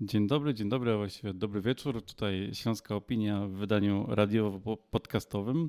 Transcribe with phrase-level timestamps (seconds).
[0.00, 2.02] Dzień dobry, dzień dobry, a właściwie dobry wieczór.
[2.02, 5.68] Tutaj Śląska Opinia w wydaniu radiowo-podcastowym.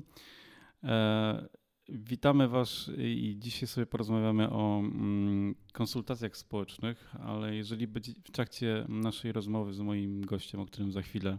[0.84, 1.48] E,
[1.88, 8.86] witamy Was i dzisiaj sobie porozmawiamy o mm, konsultacjach społecznych, ale jeżeli będzie w trakcie
[8.88, 11.38] naszej rozmowy z moim gościem, o którym za chwilę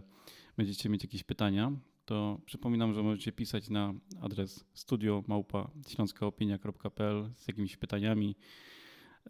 [0.56, 1.72] będziecie mieć jakieś pytania,
[2.04, 8.36] to przypominam, że możecie pisać na adres studio małpa śląskaopinia.pl z jakimiś pytaniami,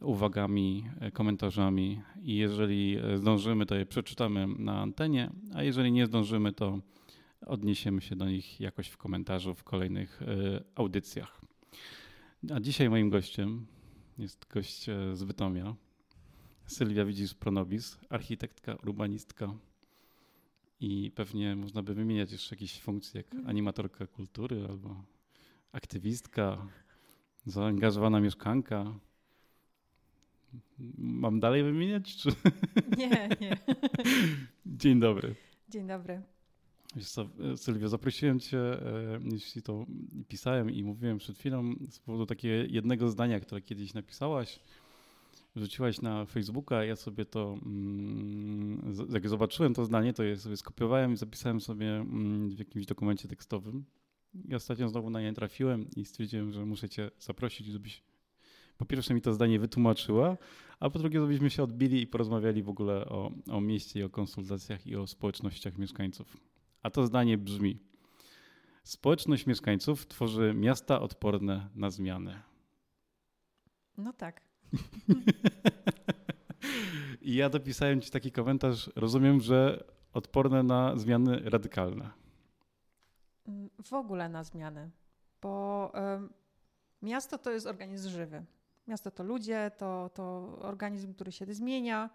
[0.00, 6.78] uwagami, komentarzami i jeżeli zdążymy, to je przeczytamy na antenie, a jeżeli nie zdążymy, to
[7.46, 10.26] odniesiemy się do nich jakoś w komentarzu w kolejnych e,
[10.74, 11.40] audycjach.
[12.54, 13.66] A dzisiaj moim gościem
[14.18, 15.74] jest gość e, z Bytomia,
[16.66, 19.54] Sylwia Widzisz-Pronobis, architektka, urbanistka
[20.80, 25.04] i pewnie można by wymieniać jeszcze jakieś funkcje jak animatorka kultury albo
[25.72, 26.66] aktywistka,
[27.46, 28.94] zaangażowana mieszkanka.
[30.98, 32.16] Mam dalej wymieniać?
[32.16, 32.28] Czy?
[32.98, 33.56] Nie, nie.
[34.66, 35.34] Dzień dobry.
[35.68, 36.22] Dzień dobry.
[36.96, 39.86] Wiesz co, Sylwia, zaprosiłem cię, e, jeśli to
[40.28, 44.60] pisałem i mówiłem przed chwilą, z powodu takiego jednego zdania, które kiedyś napisałaś,
[45.56, 51.12] wrzuciłaś na Facebooka, ja sobie to, mm, jak zobaczyłem to zdanie, to je sobie skopiowałem
[51.12, 53.84] i zapisałem sobie mm, w jakimś dokumencie tekstowym.
[54.48, 58.02] I ostatnio znowu na nie trafiłem i stwierdziłem, że muszę cię zaprosić, żebyś
[58.82, 60.36] po pierwsze mi to zdanie wytłumaczyła,
[60.80, 64.10] a po drugie, żebyśmy się odbili i porozmawiali w ogóle o, o mieście i o
[64.10, 66.36] konsultacjach i o społecznościach mieszkańców.
[66.82, 67.78] A to zdanie brzmi:
[68.84, 72.42] Społeczność mieszkańców tworzy miasta odporne na zmiany.
[73.98, 74.40] No tak.
[77.22, 78.90] I ja dopisałem ci taki komentarz.
[78.96, 82.10] Rozumiem, że odporne na zmiany radykalne.
[83.84, 84.90] W ogóle na zmiany,
[85.42, 85.92] bo
[86.24, 86.28] y,
[87.02, 88.44] miasto to jest organizm żywy.
[88.86, 92.10] Miasto to ludzie, to, to organizm, który się zmienia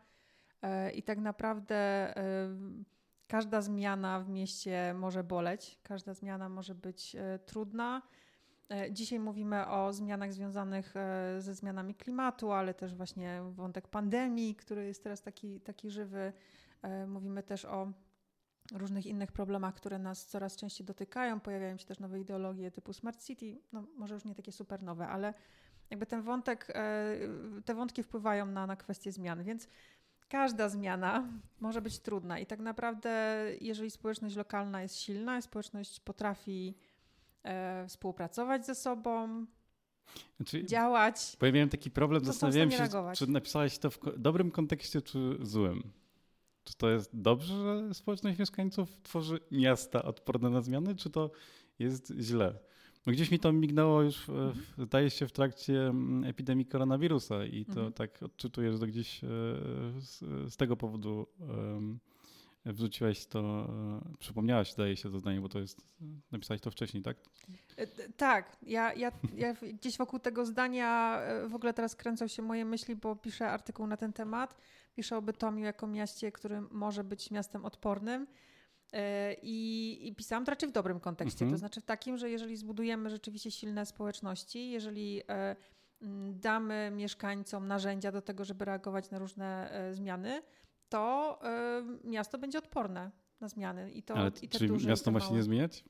[0.63, 2.13] y, i tak naprawdę.
[2.17, 8.01] Y, Każda zmiana w mieście może boleć, każda zmiana może być e, trudna.
[8.69, 14.55] E, dzisiaj mówimy o zmianach związanych e, ze zmianami klimatu, ale też właśnie wątek pandemii,
[14.55, 16.33] który jest teraz taki, taki żywy.
[17.07, 17.91] Mówimy też o
[18.71, 21.39] różnych innych problemach, które nas coraz częściej dotykają.
[21.39, 25.07] Pojawiają się też nowe ideologie typu smart city, no może już nie takie super nowe,
[25.07, 25.33] ale
[25.89, 26.73] jakby ten wątek,
[27.65, 29.67] te wątki wpływają na, na kwestie zmian, więc
[30.29, 31.27] każda zmiana
[31.59, 36.75] może być trudna i tak naprawdę, jeżeli społeczność lokalna jest silna, społeczność potrafi
[37.43, 39.45] e, współpracować ze sobą,
[40.37, 41.37] znaczy, działać.
[41.39, 43.19] Bo ja miałem taki problem, zastanawiałem się, reagować.
[43.19, 45.91] czy napisałeś to w dobrym kontekście, czy złym.
[46.63, 51.31] Czy to jest dobrze, że społeczność mieszkańców tworzy miasta odporne na zmiany, czy to
[51.79, 52.59] jest źle?
[53.07, 54.53] No gdzieś mi to mignęło już, mhm.
[54.77, 57.93] zdaje się, w trakcie mm, epidemii koronawirusa i to mhm.
[57.93, 59.27] tak odczytuję, że to gdzieś e,
[59.99, 60.19] z,
[60.53, 61.99] z tego powodu um,
[62.65, 65.81] wrzuciłaś to, e, przypomniałaś, zdaje się to zdanie, bo to jest,
[66.31, 67.17] napisałeś to wcześniej, tak?
[68.17, 71.19] Tak, ja, ja, ja gdzieś wokół tego zdania
[71.49, 74.57] w ogóle teraz kręcą się moje myśli, bo piszę artykuł na ten temat.
[74.95, 78.27] Piszę o Bytomiu jako mieście, które może być miastem odpornym.
[78.93, 81.51] E, I, I pisałam to raczej w dobrym kontekście, mhm.
[81.51, 85.55] to znaczy w takim, że jeżeli zbudujemy rzeczywiście silne społeczności, jeżeli e,
[86.31, 90.41] damy mieszkańcom narzędzia do tego, żeby reagować na różne e, zmiany,
[90.89, 91.39] to
[92.03, 93.91] miasto będzie odporne na zmiany.
[93.91, 95.83] I to, Ale i czy miasto ma się nie zmieniać?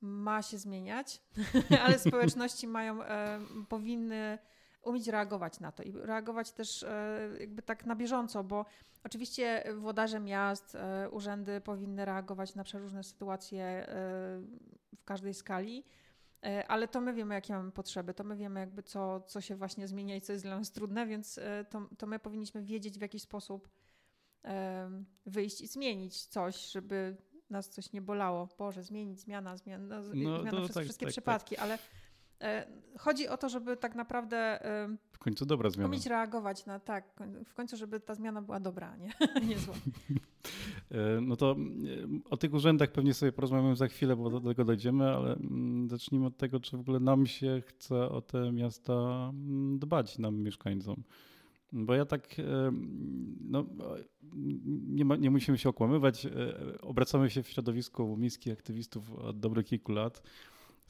[0.00, 1.22] Ma się zmieniać,
[1.84, 2.98] ale społeczności mają,
[3.68, 4.38] powinny
[4.82, 8.64] umieć reagować na to i reagować też e, jakby tak na bieżąco, bo
[9.04, 13.86] oczywiście włodarze miast, e, urzędy powinny reagować na przeróżne sytuacje e,
[14.96, 15.84] w każdej skali,
[16.68, 19.88] ale to my wiemy, jakie mamy potrzeby, to my wiemy jakby co, co się właśnie
[19.88, 23.20] zmienia i co jest dla nas trudne, więc to, to my powinniśmy wiedzieć w jaki
[23.20, 23.68] sposób
[25.26, 27.16] wyjść i zmienić coś, żeby
[27.50, 28.48] nas coś nie bolało.
[28.58, 31.64] Boże, zmienić, zmiana, zmiana, no, zmiana no, przez tak, wszystkie tak, przypadki, tak.
[31.64, 31.78] ale
[32.98, 34.36] chodzi o to, żeby tak naprawdę.
[34.36, 35.88] E, w końcu dobra zmiana.
[35.88, 37.04] Umieć reagować na tak,
[37.46, 39.12] w końcu, żeby ta zmiana była dobra, nie,
[39.48, 39.74] nie zła.
[40.90, 41.56] E, no to
[42.30, 46.26] o tych urzędach pewnie sobie porozmawiamy za chwilę, bo do tego dojdziemy, ale mm, zacznijmy
[46.26, 51.02] od tego, czy w ogóle nam się chce o te miasta mm, dbać, nam mieszkańcom.
[51.74, 52.36] Bo ja tak,
[53.40, 53.64] no,
[54.86, 56.26] nie, ma, nie musimy się okłamywać,
[56.82, 60.22] obracamy się w środowisku miejskich aktywistów od dobrych kilku lat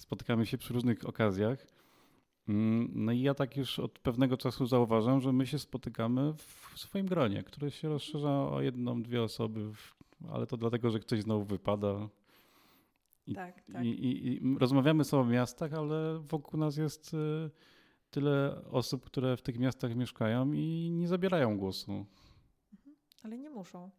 [0.02, 1.66] spotykamy się przy różnych okazjach.
[2.48, 6.78] Mm, no i ja tak już od pewnego czasu zauważam, że my się spotykamy w
[6.78, 9.70] swoim gronie, które się rozszerza o jedną, dwie osoby,
[10.30, 12.08] ale to dlatego, że ktoś znowu wypada.
[13.26, 13.84] I, tak, tak.
[13.84, 17.50] I, i, I, rozmawiamy sobie o miastach, ale wokół nas jest y,
[18.10, 22.06] tyle osób, które w tych miastach mieszkają i nie zabierają głosu.
[23.22, 23.90] ale nie muszą.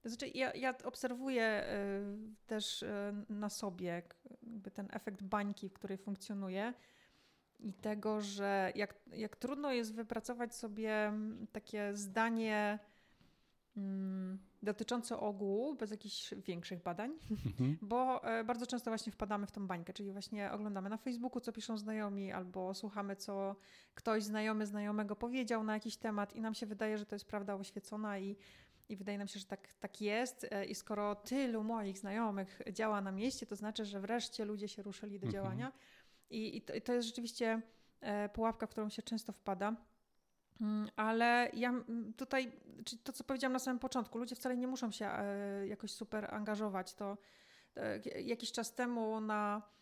[0.00, 2.88] To znaczy, ja, ja obserwuję y, też y,
[3.28, 6.74] na sobie jakby ten efekt bańki, w której funkcjonuje
[7.60, 11.12] i tego, że jak, jak trudno jest wypracować sobie
[11.52, 12.78] takie zdanie
[13.76, 17.78] mm, dotyczące ogółu bez jakichś większych badań, mhm.
[17.90, 21.52] bo e, bardzo często właśnie wpadamy w tą bańkę, czyli właśnie oglądamy na Facebooku, co
[21.52, 23.56] piszą znajomi, albo słuchamy, co
[23.94, 27.54] ktoś znajomy znajomego powiedział na jakiś temat i nam się wydaje, że to jest prawda
[27.54, 28.36] oświecona i
[28.88, 30.46] i wydaje nam się, że tak, tak jest.
[30.50, 34.82] E, I skoro tylu moich znajomych działa na mieście, to znaczy, że wreszcie ludzie się
[34.82, 35.32] ruszyli do mhm.
[35.32, 35.72] działania.
[36.30, 37.62] I, i, to, i to jest rzeczywiście
[38.00, 39.76] e, pułapka, w którą się często wpada.
[40.60, 41.74] Mm, ale ja
[42.16, 42.52] tutaj,
[42.84, 46.34] czyli to co powiedziałam na samym początku, ludzie wcale nie muszą się e, jakoś super
[46.34, 46.94] angażować.
[46.94, 47.18] To
[48.24, 49.77] jakiś czas temu na Mm,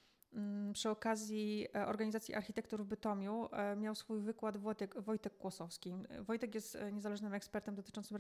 [0.73, 5.95] przy okazji e, organizacji architektur w Bytomiu e, miał swój wykład Wojtek, Wojtek Kłosowski.
[6.21, 8.19] Wojtek jest e, niezależnym ekspertem dotyczącym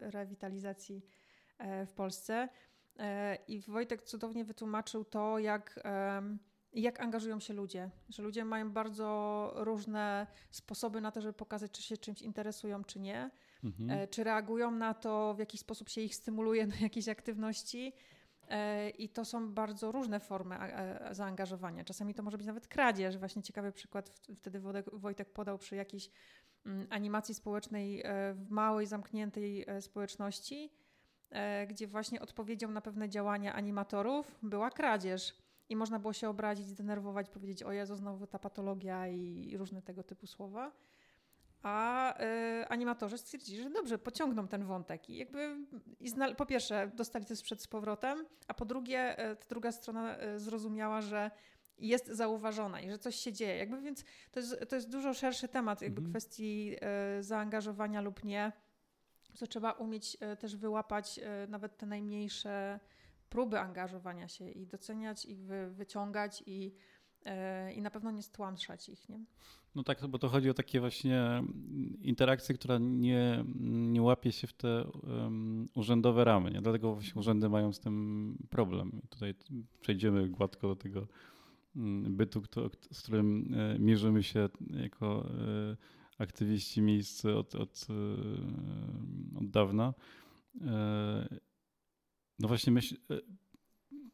[0.00, 1.02] rewitalizacji
[1.86, 2.48] w Polsce
[3.48, 5.80] i Wojtek cudownie wytłumaczył to, jak,
[6.72, 7.90] jak angażują się ludzie.
[8.08, 13.00] Że ludzie mają bardzo różne sposoby na to, żeby pokazać, czy się czymś interesują, czy
[13.00, 13.30] nie.
[13.64, 14.08] Mhm.
[14.08, 17.92] Czy reagują na to, w jaki sposób się ich stymuluje do jakiejś aktywności
[18.98, 20.58] I to są bardzo różne formy
[21.10, 21.84] zaangażowania.
[21.84, 23.18] Czasami to może być nawet kradzież.
[23.18, 24.60] Właśnie ciekawy przykład wtedy
[24.92, 26.10] Wojtek podał przy jakiejś
[26.66, 30.72] mm, animacji społecznej e, w małej, zamkniętej e, społeczności,
[31.68, 35.36] gdzie właśnie odpowiedzią na pewne działania animatorów była kradzież.
[35.68, 40.02] I można było się obrazić, zdenerwować, powiedzieć: O Jezu, znowu ta patologia i różne tego
[40.02, 40.72] typu słowa
[41.64, 42.14] a
[42.62, 45.56] y, animatorzy stwierdzili, że dobrze, pociągną ten wątek i jakby
[46.00, 50.22] i po pierwsze dostali to sprzed z powrotem, a po drugie y, ta druga strona
[50.22, 51.30] y, zrozumiała, że
[51.78, 53.56] jest zauważona i że coś się dzieje.
[53.56, 56.12] Jakby więc to jest, to jest dużo szerszy temat jakby mhm.
[56.12, 56.76] kwestii
[57.20, 58.52] zaangażowania lub nie.
[59.34, 62.80] Co trzeba umieć też wyłapać nawet te najmniejsze
[63.28, 66.74] próby angażowania się i doceniać ich, wy, wyciągać i,
[67.76, 69.24] i na pewno nie stłamszać ich, nie?
[69.74, 71.42] No tak, bo to chodzi o takie właśnie
[72.02, 76.50] interakcje, która nie, nie łapie się w te um, urzędowe ramy.
[76.50, 76.62] Nie?
[76.62, 79.00] Dlatego właśnie urzędy mają z tym problem.
[79.04, 79.34] I tutaj
[79.80, 81.06] przejdziemy gładko do tego
[81.76, 85.76] mm, bytu, kto, z którym e, mierzymy się jako e,
[86.18, 89.94] aktywiści miejsc od, od, e, od dawna.
[92.38, 92.96] No właśnie myśl,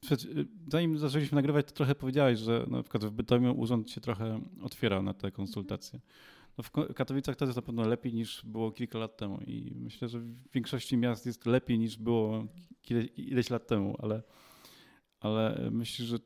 [0.00, 0.26] przed,
[0.68, 5.02] zanim zaczęliśmy nagrywać, to trochę powiedziałeś, że na przykład w Bytomiu urząd się trochę otwiera
[5.02, 6.00] na te konsultacje.
[6.58, 10.08] No w Katowicach to jest na pewno lepiej niż było kilka lat temu i myślę,
[10.08, 12.46] że w większości miast jest lepiej niż było
[13.16, 14.22] ileś lat temu, ale,
[15.20, 16.18] ale myślę, że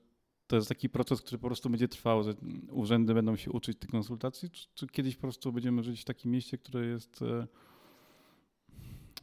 [0.47, 2.35] to jest taki proces, który po prostu będzie trwał, że
[2.71, 6.31] urzędy będą się uczyć tych konsultacji, czy, czy kiedyś po prostu będziemy żyć w takim
[6.31, 7.47] mieście, które jest e,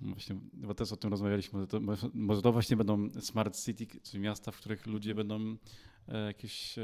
[0.01, 1.79] Właśnie, bo też o tym rozmawialiśmy, to,
[2.13, 5.57] może to właśnie będą smart city, czyli miasta, w których ludzie będą
[6.07, 6.81] e, jakieś e,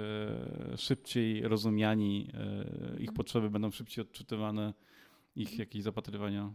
[0.77, 4.73] szybciej rozumiani, e, ich potrzeby będą szybciej odczytywane,
[5.35, 6.53] ich jakieś zapatrywania.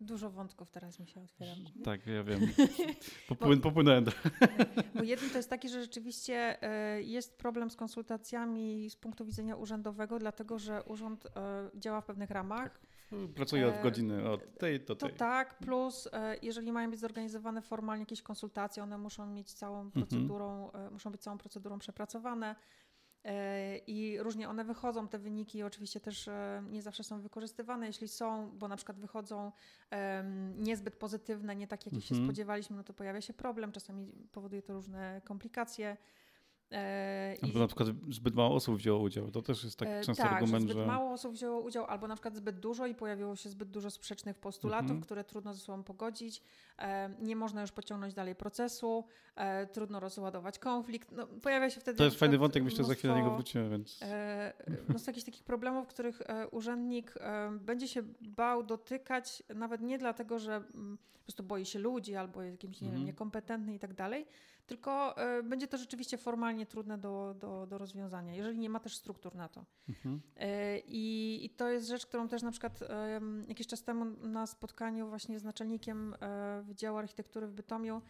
[0.00, 1.52] Dużo wątków teraz mi się otwiera.
[1.84, 2.40] Tak, ja wiem.
[3.28, 4.04] Popłyn, bo, popłynąłem.
[4.94, 6.58] Bo jednym to jest taki, że rzeczywiście
[7.00, 11.26] jest problem z konsultacjami z punktu widzenia urzędowego, dlatego że urząd
[11.74, 12.80] działa w pewnych ramach.
[12.80, 12.91] Tak
[13.34, 15.10] Pracuję od e, godziny od tej do tej.
[15.10, 19.80] To tak, plus e, jeżeli mają być zorganizowane formalnie jakieś konsultacje, one muszą mieć całą
[19.80, 20.06] mhm.
[20.06, 20.92] procedurą, mhm.
[20.92, 22.56] muszą być całą procedurą przepracowane.
[23.86, 26.28] I różnie one wychodzą, te wyniki oczywiście też
[26.70, 27.86] nie zawsze są wykorzystywane.
[27.86, 29.52] Jeśli są, bo na przykład wychodzą
[30.58, 32.20] niezbyt pozytywne, nie takie, jakie mhm.
[32.20, 33.72] się spodziewaliśmy, no to pojawia się problem.
[33.72, 35.96] Czasami powoduje to różne komplikacje.
[36.72, 39.30] E, albo na przykład zbyt mało osób wzięło udział.
[39.30, 42.08] To też jest taki e, często tak, argument, że zbyt mało osób wzięło udział, albo
[42.08, 45.00] na przykład zbyt dużo i pojawiło się zbyt dużo sprzecznych postulatów, mhm.
[45.00, 46.42] które trudno ze sobą pogodzić.
[46.78, 49.04] E, nie można już pociągnąć dalej procesu,
[49.72, 51.12] trudno rozładować konflikt.
[51.12, 51.98] No, pojawia się wtedy.
[51.98, 53.70] To jest fajny wątek, myślę, że za chwilę do niego wrócimy.
[53.70, 54.00] Więc...
[54.88, 57.14] Mnóstwo jakichś takich problemów, których urzędnik
[57.60, 62.42] będzie się bał dotykać, nawet nie dlatego, że mm, po prostu boi się ludzi albo
[62.42, 63.06] jest jakimś nie wiem, mhm.
[63.06, 64.26] niekompetentny i tak dalej
[64.72, 68.96] tylko y, będzie to rzeczywiście formalnie trudne do, do, do rozwiązania, jeżeli nie ma też
[68.96, 69.64] struktur na to.
[69.88, 70.20] Mhm.
[70.36, 72.86] Y, i, to jest rzecz, którą też na przykład y,
[73.48, 76.14] jakiś czas temu na spotkaniu właśnie z naczelnikiem
[76.62, 78.02] Wydziału Architektury w Bytomiu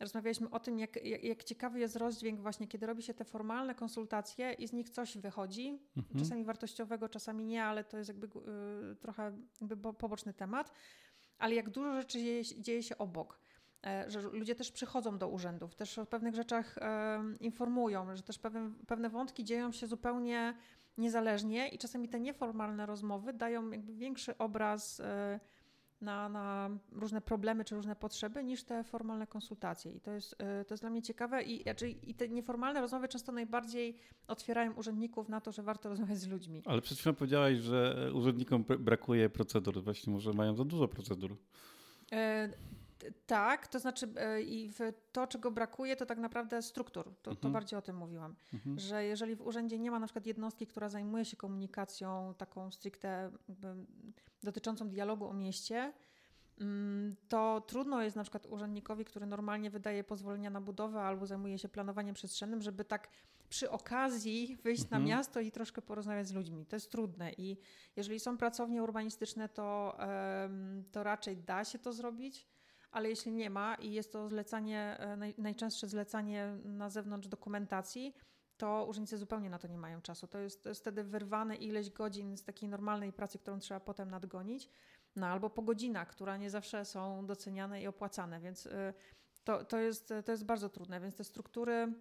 [0.00, 4.52] rozmawialiśmy o tym, jak, jak, ciekawy jest rozdźwięk właśnie, kiedy robi się te formalne konsultacje
[4.52, 6.20] i z nich coś wychodzi, mhm.
[6.20, 8.28] czasami wartościowego, czasami nie, ale to jest jakby
[9.00, 10.72] trochę jakby poboczny temat,
[11.38, 13.38] ale jak dużo rzeczy dzieje, dzieje się obok.
[13.86, 18.38] E, że ludzie też przychodzą do urzędów, też o pewnych rzeczach e, informują, że też
[18.38, 20.54] pewne, pewne wątki dzieją się zupełnie
[20.98, 25.40] niezależnie i czasami te nieformalne rozmowy dają jakby większy obraz e,
[26.00, 29.92] na, na różne problemy czy różne potrzeby niż te formalne konsultacje.
[29.92, 31.42] I to jest, to jest dla mnie ciekawe.
[31.42, 36.18] I, znaczy, I te nieformalne rozmowy często najbardziej otwierają urzędników na to, że warto rozmawiać
[36.18, 36.62] z ludźmi.
[36.64, 39.82] Ale przed chwilą powiedziałaś, że urzędnikom brakuje procedur.
[39.82, 41.36] Właśnie może mają za dużo procedur.
[43.26, 44.78] Tak, to znaczy e, i w
[45.12, 47.04] to, czego brakuje, to tak naprawdę struktur.
[47.04, 47.36] To, mhm.
[47.36, 48.36] to bardziej o tym mówiłam.
[48.54, 48.78] Mhm.
[48.78, 53.30] Że jeżeli w urzędzie nie ma na przykład jednostki, która zajmuje się komunikacją taką stricte
[54.42, 55.92] dotyczącą dialogu o mieście,
[56.60, 61.58] mm, to trudno jest na przykład urzędnikowi, który normalnie wydaje pozwolenia na budowę albo zajmuje
[61.58, 63.08] się planowaniem przestrzennym, żeby tak
[63.48, 65.02] przy okazji wyjść mhm.
[65.02, 66.66] na miasto i troszkę porozmawiać z ludźmi.
[66.66, 67.56] To jest trudne i
[67.96, 69.98] jeżeli są pracownie urbanistyczne, to,
[70.92, 72.46] to raczej da się to zrobić
[72.96, 78.14] ale jeśli nie ma i jest to zlecanie, e, naj, najczęstsze zlecanie na zewnątrz dokumentacji,
[78.56, 80.26] to urzędnicy zupełnie na to nie mają czasu.
[80.26, 84.10] To jest, to jest wtedy wyrwane ileś godzin z takiej normalnej pracy, którą trzeba potem
[84.10, 84.68] nadgonić,
[85.16, 88.94] no albo po godzinach, które nie zawsze są doceniane i opłacane, więc e,
[89.44, 91.92] to, to, jest, to jest bardzo trudne, więc te struktury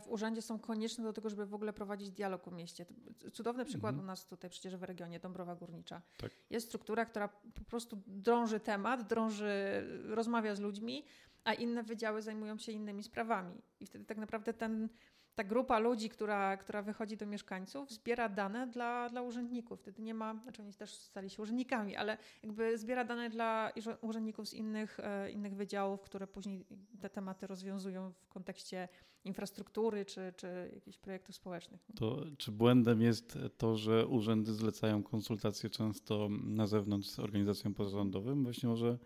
[0.00, 2.86] w urzędzie są konieczne do tego, żeby w ogóle prowadzić dialog o mieście.
[3.32, 4.04] Cudowny przykład mhm.
[4.04, 6.02] u nas tutaj przecież w regionie Dąbrowa Górnicza.
[6.16, 6.30] Tak.
[6.50, 11.04] Jest struktura, która po prostu drąży temat, drąży, rozmawia z ludźmi,
[11.44, 13.62] a inne wydziały zajmują się innymi sprawami.
[13.80, 14.88] I wtedy tak naprawdę ten
[15.34, 19.80] ta grupa ludzi, która, która wychodzi do mieszkańców, zbiera dane dla, dla urzędników.
[19.80, 24.48] Wtedy nie ma, znaczy oni też stali się urzędnikami, ale jakby zbiera dane dla urzędników
[24.48, 26.66] z innych, e, innych wydziałów, które później
[27.00, 28.88] te tematy rozwiązują w kontekście
[29.24, 31.86] infrastruktury czy, czy jakichś projektów społecznych.
[31.96, 38.42] To czy błędem jest to, że urzędy zlecają konsultacje często na zewnątrz z organizacjom pozarządowym?
[38.42, 38.98] Właśnie może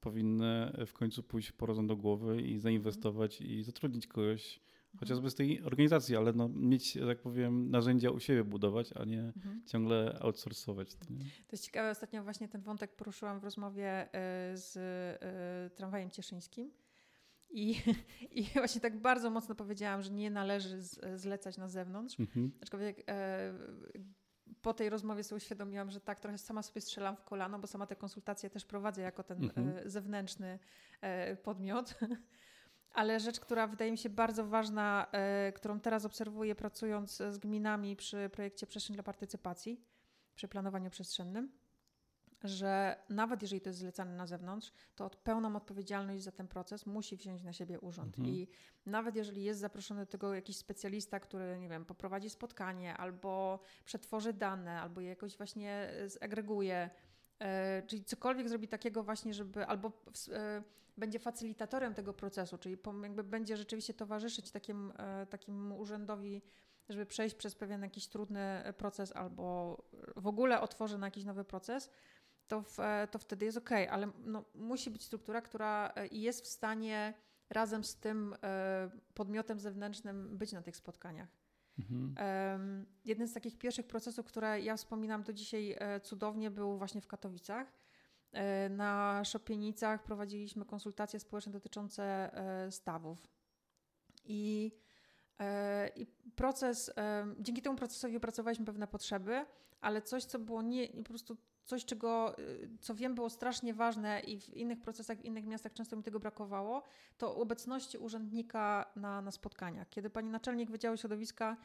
[0.00, 4.60] powinny w końcu pójść po rozum do głowy i zainwestować i zatrudnić kogoś,
[4.98, 9.20] chociażby z tej organizacji, ale no, mieć, tak powiem, narzędzia u siebie budować, a nie
[9.20, 9.62] mhm.
[9.66, 10.94] ciągle outsourcować.
[10.94, 11.04] To,
[11.52, 16.70] jest ciekawe, ostatnio właśnie ten wątek poruszyłam w rozmowie e, z e, tramwajem cieszyńskim.
[17.50, 17.82] I,
[18.40, 22.20] I właśnie tak bardzo mocno powiedziałam, że nie należy z, zlecać na zewnątrz.
[22.20, 22.52] Mhm.
[22.62, 23.52] Aczkolwiek e,
[24.62, 27.86] po tej rozmowie sobie uświadomiłam, że tak, trochę sama sobie strzelam w kolano, bo sama
[27.86, 29.68] te konsultacje też prowadzę jako ten mhm.
[29.68, 30.58] e, zewnętrzny
[31.00, 31.94] e, podmiot.
[32.92, 35.06] Ale rzecz, która wydaje mi się bardzo ważna,
[35.48, 39.80] y, którą teraz obserwuję pracując z gminami przy projekcie Przestrzeń dla Partycypacji,
[40.34, 41.52] przy planowaniu przestrzennym,
[42.44, 46.86] że nawet jeżeli to jest zlecane na zewnątrz, to od pełną odpowiedzialność za ten proces
[46.86, 48.18] musi wziąć na siebie urząd.
[48.18, 48.34] Mhm.
[48.34, 48.48] I
[48.86, 54.32] nawet jeżeli jest zaproszony do tego jakiś specjalista, który, nie wiem, poprowadzi spotkanie albo przetworzy
[54.32, 56.90] dane, albo je jakoś właśnie zagreguje,
[57.40, 59.92] E, czyli cokolwiek zrobi takiego właśnie, żeby albo
[60.32, 60.62] e,
[60.96, 66.42] będzie facylitatorem tego procesu, czyli jakby będzie rzeczywiście towarzyszyć takim, e, takim urzędowi,
[66.88, 69.76] żeby przejść przez pewien jakiś trudny proces albo
[70.16, 71.90] w ogóle otworzy na jakiś nowy proces,
[72.46, 72.76] to, w,
[73.10, 77.14] to wtedy jest ok, ale no, musi być struktura, która jest w stanie
[77.50, 78.34] razem z tym
[79.14, 81.28] podmiotem zewnętrznym być na tych spotkaniach.
[81.78, 82.86] Mhm.
[83.04, 87.06] Jeden z takich pierwszych procesów, które ja wspominam do dzisiaj e, cudownie, był właśnie w
[87.06, 87.72] Katowicach.
[88.32, 93.28] E, na Szopienicach prowadziliśmy konsultacje społeczne dotyczące e, stawów.
[94.24, 94.72] I,
[95.96, 96.06] i
[96.36, 96.92] proces,
[97.38, 99.46] dzięki temu procesowi opracowaliśmy pewne potrzeby,
[99.80, 102.36] ale coś, co było nie, po prostu coś, czego,
[102.80, 106.20] co wiem, było strasznie ważne i w innych procesach, w innych miastach często mi tego
[106.20, 106.82] brakowało,
[107.18, 109.88] to obecności urzędnika na, na spotkaniach.
[109.88, 111.56] Kiedy pani naczelnik Wydziału Środowiska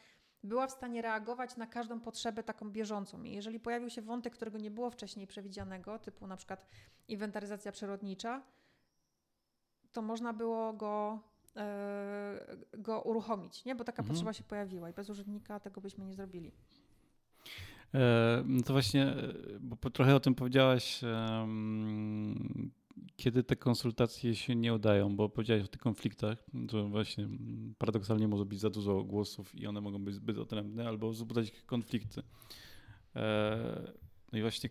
[0.46, 3.22] była w stanie reagować na każdą potrzebę taką bieżącą.
[3.22, 6.66] I jeżeli pojawił się wątek, którego nie było wcześniej przewidzianego, typu na przykład
[7.08, 8.42] inwentaryzacja przyrodnicza,
[9.92, 11.18] to można było go,
[11.56, 13.74] e, go uruchomić, nie?
[13.74, 14.08] bo taka mhm.
[14.08, 16.52] potrzeba się pojawiła i bez urzędnika tego byśmy nie zrobili.
[17.94, 19.16] E, no to właśnie, e,
[19.60, 21.00] bo trochę o tym powiedziałaś,
[23.16, 27.28] kiedy te konsultacje się nie udają, bo powiedziałeś o tych konfliktach, że właśnie
[27.78, 32.22] paradoksalnie może być za dużo głosów i one mogą być zbyt odrębne albo wzbudzać konflikty.
[33.16, 33.92] E,
[34.32, 34.70] no i właśnie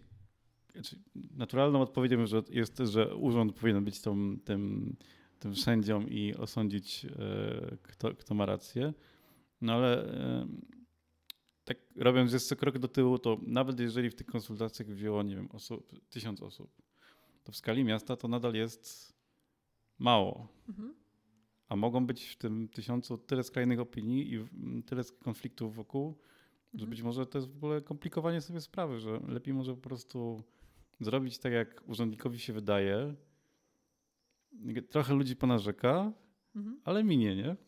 [0.74, 1.00] znaczy,
[1.32, 4.96] naturalną odpowiedzią jest, że urząd powinien być tą, tym,
[5.40, 7.06] tym sędzią i osądzić,
[7.82, 8.94] kto, kto ma rację.
[9.62, 10.08] No ale
[11.64, 15.50] tak robiąc jeszcze krok do tyłu, to nawet jeżeli w tych konsultacjach wzięło, nie wiem,
[15.52, 16.85] osób, tysiąc osób,
[17.46, 19.14] to w skali miasta to nadal jest
[20.00, 20.48] mało.
[20.70, 20.96] Mhm.
[21.70, 24.48] A mogą być w tym tysiącu tyle skrajnych opinii i
[24.84, 26.80] tyle konfliktów wokół, mhm.
[26.80, 30.44] że być może to jest w ogóle komplikowanie sobie sprawy, że lepiej może po prostu
[31.00, 33.16] zrobić tak, jak urzędnikowi się wydaje.
[34.90, 36.12] Trochę ludzi ponarzeka,
[36.56, 36.82] mhm.
[36.84, 37.56] ale minie, nie?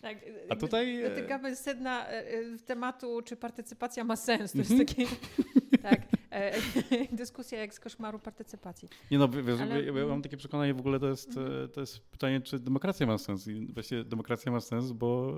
[0.00, 1.02] Tak, A tutaj...
[1.02, 4.52] Dotykamy sedna e, e, tematu, czy partycypacja ma sens.
[4.52, 4.88] To jest mhm.
[4.88, 5.06] takie...
[5.90, 6.19] tak.
[6.30, 6.52] E,
[7.12, 8.88] dyskusja jak z koszmaru partycypacji.
[9.10, 9.84] Nie no, wiesz, Ale...
[9.84, 11.68] ja, mam takie przekonanie, w ogóle to jest, mhm.
[11.68, 13.48] to jest pytanie, czy demokracja ma sens.
[13.48, 15.34] I właśnie demokracja ma sens, bo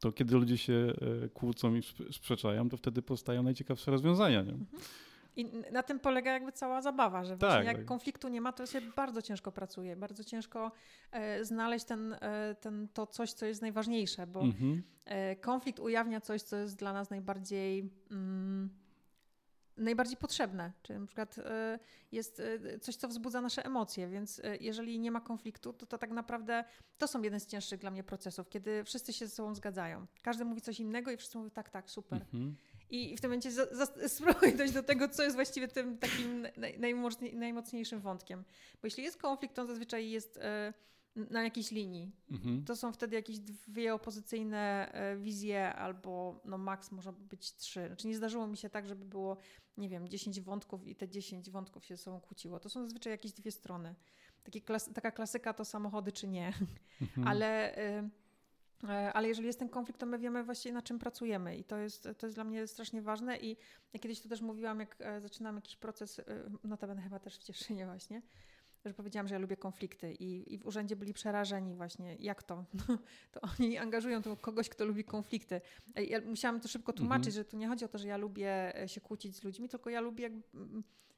[0.00, 0.92] to kiedy ludzie się
[1.34, 4.42] kłócą i sprzeczają, to wtedy powstają najciekawsze rozwiązania.
[4.42, 4.52] Nie?
[4.52, 4.66] Mhm.
[5.36, 7.86] I na tym polega jakby cała zabawa, że tak, jak tak.
[7.86, 10.72] konfliktu nie ma, to się bardzo ciężko pracuje, bardzo ciężko
[11.10, 14.82] e, znaleźć ten, e, ten, to coś, co jest najważniejsze, bo mhm.
[15.04, 17.90] e, konflikt ujawnia coś, co jest dla nas najbardziej...
[18.10, 18.70] Mm,
[19.76, 21.78] najbardziej potrzebne, czyli na przykład e,
[22.12, 25.98] jest e, coś, co wzbudza nasze emocje, więc e, jeżeli nie ma konfliktu, to, to
[25.98, 26.64] tak naprawdę
[26.98, 30.06] to są jeden z cięższych dla mnie procesów, kiedy wszyscy się ze sobą zgadzają.
[30.22, 32.22] Każdy mówi coś innego i wszyscy mówią tak, tak, super.
[32.22, 32.56] Mhm.
[32.90, 33.50] I w tym momencie
[34.08, 36.46] spróbuj dojść do tego, co jest właściwie tym takim
[37.32, 38.44] najmocniejszym wątkiem.
[38.82, 40.40] Bo jeśli jest konflikt, to zazwyczaj jest
[41.16, 42.12] na jakiejś linii.
[42.30, 42.64] Mhm.
[42.64, 47.86] To są wtedy jakieś dwie opozycyjne wizje, albo no max może być trzy.
[47.86, 49.36] Znaczy nie zdarzyło mi się tak, żeby było,
[49.76, 52.60] nie wiem, 10 wątków i te 10 wątków się ze sobą kłóciło.
[52.60, 53.94] To są zazwyczaj jakieś dwie strony.
[54.64, 56.52] Klas taka klasyka to samochody czy nie.
[57.00, 57.28] Mhm.
[57.28, 58.10] Ale y
[58.88, 61.78] E, ale jeżeli jest ten konflikt, to my wiemy właściwie na czym pracujemy i to
[61.78, 63.56] jest, to jest dla mnie strasznie ważne i
[63.92, 66.24] ja kiedyś to też mówiłam, jak e, zaczynam jakiś proces, e,
[66.64, 68.22] notabene chyba też w Cieszynie właśnie,
[68.88, 72.64] że powiedziałam, że ja lubię konflikty i, i w urzędzie byli przerażeni właśnie, jak to?
[72.88, 72.98] No,
[73.32, 75.60] to oni angażują kogoś, kto lubi konflikty.
[76.08, 77.34] Ja musiałam to szybko tłumaczyć, mhm.
[77.34, 80.00] że tu nie chodzi o to, że ja lubię się kłócić z ludźmi, tylko ja
[80.00, 80.30] lubię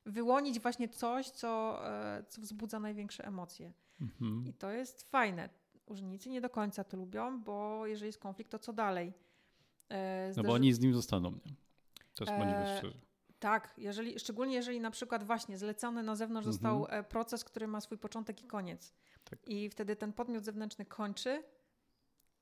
[0.07, 1.81] wyłonić właśnie coś, co,
[2.29, 3.73] co wzbudza największe emocje.
[4.01, 4.45] Mhm.
[4.47, 5.49] I to jest fajne
[5.87, 9.13] urzędnicy nie do końca to lubią, bo jeżeli jest konflikt, to co dalej?
[9.89, 11.55] E, no bo oni z nim zostaną, nie?
[12.15, 13.06] Też e, bądźmy szczerzy.
[13.39, 16.53] Tak, jeżeli, szczególnie jeżeli na przykład właśnie zlecony na zewnątrz mhm.
[16.53, 18.93] został e, proces, który ma swój początek i koniec.
[19.25, 19.39] Tak.
[19.47, 21.43] I wtedy ten podmiot zewnętrzny kończy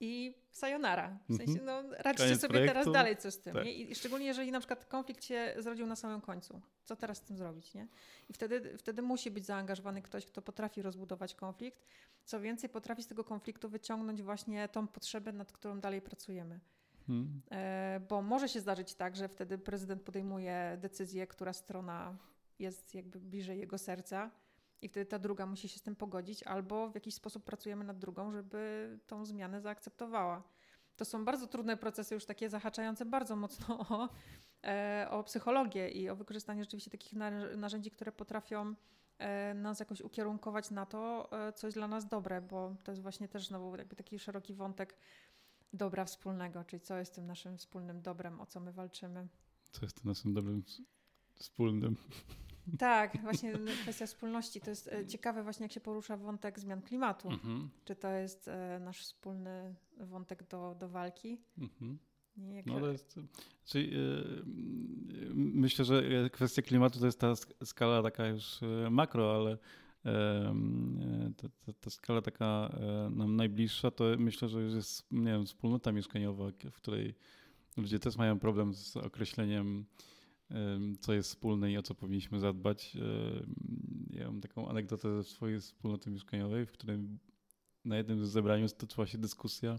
[0.00, 1.18] i sayonara.
[1.28, 1.66] W sensie, mhm.
[1.66, 2.72] no, raczcie Koniec sobie projektu.
[2.72, 3.54] teraz dalej coś z tym.
[3.54, 3.66] Tak.
[3.66, 6.60] I szczególnie jeżeli na przykład konflikt się zrodził na samym końcu.
[6.84, 7.88] Co teraz z tym zrobić, nie?
[8.28, 11.84] I wtedy, wtedy musi być zaangażowany ktoś, kto potrafi rozbudować konflikt.
[12.24, 16.60] Co więcej, potrafi z tego konfliktu wyciągnąć właśnie tą potrzebę, nad którą dalej pracujemy.
[17.06, 17.42] Hmm.
[17.50, 22.16] E, bo może się zdarzyć tak, że wtedy prezydent podejmuje decyzję, która strona
[22.58, 24.30] jest jakby bliżej jego serca
[24.82, 27.98] i wtedy ta druga musi się z tym pogodzić, albo w jakiś sposób pracujemy nad
[27.98, 30.42] drugą, żeby tą zmianę zaakceptowała.
[30.96, 34.08] To są bardzo trudne procesy, już takie zahaczające bardzo mocno o,
[34.64, 37.12] e, o psychologię i o wykorzystanie rzeczywiście takich
[37.56, 38.74] narzędzi, które potrafią
[39.18, 43.28] e, nas jakoś ukierunkować na to, co jest dla nas dobre, bo to jest właśnie
[43.28, 44.96] też znowu jakby taki szeroki wątek
[45.74, 49.28] dobra wspólnego, czyli co jest tym naszym wspólnym dobrem, o co my walczymy.
[49.70, 50.62] Co jest tym naszym dobrem
[51.34, 51.96] wspólnym?
[52.78, 54.60] Tak, właśnie kwestia wspólności.
[54.60, 57.30] To jest e, ciekawe właśnie, jak się porusza wątek zmian klimatu.
[57.30, 57.70] Mhm.
[57.84, 61.40] Czy to jest e, nasz wspólny wątek do, do walki?
[61.58, 61.98] Mhm.
[62.36, 62.66] Nie, jak...
[62.66, 63.20] no, to jest,
[63.64, 64.44] czyli, yy,
[65.34, 67.34] myślę, że kwestia klimatu to jest ta
[67.64, 68.60] skala taka już
[68.90, 69.58] makro, ale
[71.36, 72.78] ta, ta, ta, skala taka
[73.10, 77.14] nam najbliższa, to myślę, że już jest nie wiem, wspólnota mieszkaniowa, w której
[77.76, 79.86] ludzie też mają problem z określeniem
[81.00, 82.96] co jest wspólne i o co powinniśmy zadbać.
[84.10, 87.18] Ja mam taką anegdotę ze swojej wspólnoty mieszkaniowej, w którym
[87.84, 89.78] na jednym z zebraniu stoczyła się dyskusja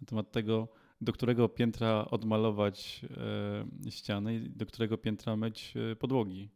[0.00, 0.68] na temat tego,
[1.00, 3.06] do którego piętra odmalować
[3.90, 6.48] ściany i do którego piętra myć e, podłogi.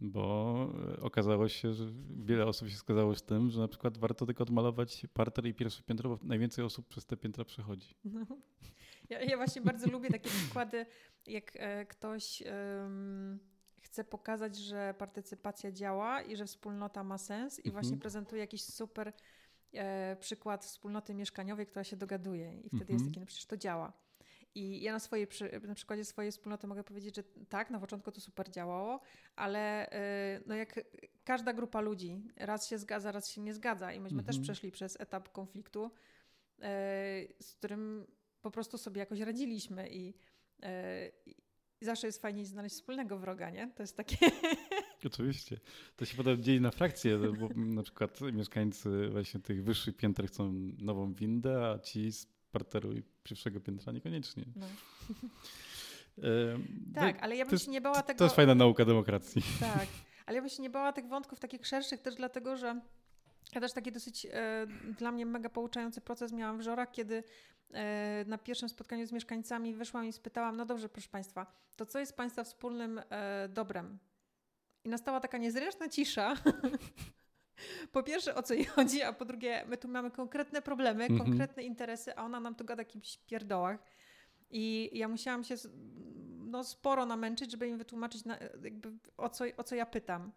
[0.00, 0.54] Bo
[0.98, 1.84] e, okazało się, że
[2.24, 5.82] wiele osób się zgadzało z tym, że na przykład warto tylko odmalować parter i pierwsze
[5.82, 7.94] piętro, bo najwięcej osób przez te piętra przechodzi.
[8.04, 8.26] No.
[9.10, 10.86] Ja, ja właśnie bardzo lubię takie przykłady,
[11.26, 13.38] jak e, ktoś um,
[13.80, 17.72] chce pokazać, że partycypacja działa i że wspólnota ma sens i mhm.
[17.72, 19.12] właśnie prezentuje jakiś super
[19.74, 22.92] e, przykład wspólnoty mieszkaniowej, która się dogaduje i wtedy mhm.
[22.92, 23.92] jest taki, no przecież to działa.
[24.54, 25.26] I ja na, swojej,
[25.68, 29.00] na przykładzie swojej wspólnoty mogę powiedzieć, że tak, na początku to super działało,
[29.36, 30.80] ale e, no jak
[31.24, 34.26] każda grupa ludzi raz się zgadza, raz się nie zgadza i myśmy mhm.
[34.36, 35.90] też przeszli przez etap konfliktu,
[37.40, 38.06] z którym
[38.42, 40.14] po prostu sobie jakoś radziliśmy i,
[40.62, 41.10] e,
[41.80, 43.70] i zawsze jest fajniej znaleźć wspólnego wroga, nie?
[43.76, 44.16] To jest takie...
[45.06, 45.60] Oczywiście.
[45.96, 50.52] To się potem dzieje na frakcje, bo na przykład mieszkańcy właśnie tych wyższych pięter chcą
[50.78, 54.44] nową windę, a ci z parteru i pierwszego piętra niekoniecznie.
[54.56, 54.66] No.
[56.94, 58.18] Tak, no ale ja bym jest, się nie bała tego...
[58.18, 59.42] To jest fajna nauka demokracji.
[59.60, 59.86] Tak,
[60.26, 62.80] ale ja bym się nie bała tych wątków takich szerszych też dlatego, że
[63.54, 64.66] ja też taki dosyć e,
[64.98, 67.22] dla mnie mega pouczający proces miałam w Żorach, kiedy
[67.72, 71.98] e, na pierwszym spotkaniu z mieszkańcami wyszłam i spytałam, no dobrze, proszę Państwa, to co
[71.98, 73.98] jest Państwa wspólnym e, dobrem?
[74.84, 76.34] I nastała taka niezręczna cisza.
[77.92, 81.20] po pierwsze, o co jej chodzi, a po drugie, my tu mamy konkretne problemy, mhm.
[81.20, 83.78] konkretne interesy, a ona nam tu gada jakichś pierdołach.
[84.50, 85.54] I ja musiałam się
[86.38, 90.32] no, sporo namęczyć, żeby im wytłumaczyć, na, jakby o, co, o co ja pytam.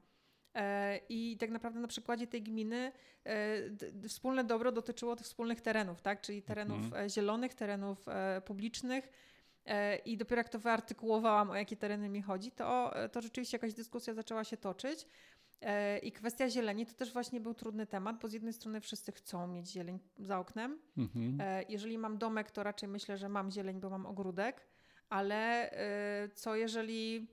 [0.56, 2.92] E, I tak naprawdę na przykładzie tej gminy
[3.24, 6.22] e, wspólne dobro dotyczyło tych wspólnych terenów, tak?
[6.22, 7.10] czyli terenów mhm.
[7.10, 8.06] zielonych, terenów
[8.46, 9.10] publicznych.
[10.06, 14.14] I dopiero jak to wyartykułowałam, o jakie tereny mi chodzi, to, to rzeczywiście jakaś dyskusja
[14.14, 15.06] zaczęła się toczyć.
[16.04, 19.47] I kwestia zieleni to też właśnie był trudny temat, bo z jednej strony wszyscy chcą
[19.47, 20.80] mieć zieleń za oknem.
[20.97, 21.38] Mhm.
[21.69, 24.67] Jeżeli mam domek, to raczej myślę, że mam zieleń, bo mam ogródek,
[25.10, 25.71] ale
[26.36, 27.28] co jeżeli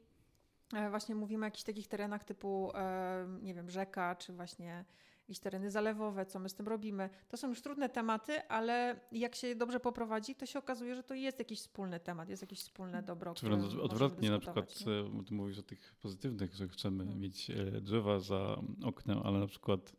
[0.74, 4.84] E, właśnie mówimy o jakichś takich terenach typu, e, nie wiem, rzeka, czy właśnie
[5.28, 7.10] jakieś tereny zalewowe, co my z tym robimy.
[7.28, 11.14] To są już trudne tematy, ale jak się dobrze poprowadzi, to się okazuje, że to
[11.14, 13.34] jest jakiś wspólny temat, jest jakieś wspólne dobro.
[13.34, 15.24] Czy wręcz odwrotnie, na przykład nie?
[15.24, 17.20] ty mówisz o tych pozytywnych, że chcemy hmm.
[17.20, 19.92] mieć e, drzewa za oknem, ale na przykład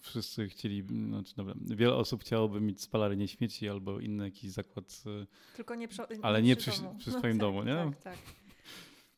[0.00, 5.02] wszyscy chcieli, znaczy dobra, wiele osób chciałoby mieć spalarnię śmieci albo inny jakiś zakład.
[5.56, 7.74] Tylko nie przy, Ale nie przy, przy swoim no, domu, tak, nie?
[7.74, 8.18] Tak, tak.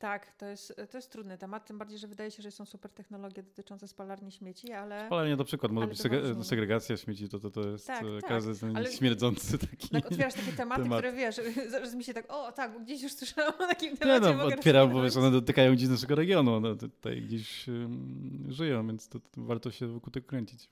[0.01, 2.93] Tak, to jest, to jest trudny temat, tym bardziej, że wydaje się, że są super
[2.93, 5.07] technologie dotyczące spalarni śmieci, ale...
[5.07, 8.31] Spalarnia to przykład, może być segre segregacja śmieci, to, to, to jest tak, e, tak.
[8.31, 8.61] każdy tak.
[8.61, 10.99] ten śmierdzący taki Tak, otwierasz takie tematy, temat.
[10.99, 14.27] które wiesz, zaraz mi się tak, o tak, gdzieś już słyszałam o takim temacie.
[14.27, 18.87] Nie no, otwieram, bo wiesz, one dotykają gdzieś naszego regionu, one tutaj gdzieś um, żyją,
[18.87, 20.69] więc to, to warto się wokół tego kręcić.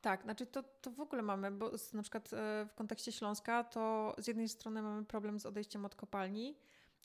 [0.00, 4.14] Tak, znaczy to, to w ogóle mamy, bo na przykład e, w kontekście Śląska to
[4.18, 6.54] z jednej strony mamy problem z odejściem od kopalni,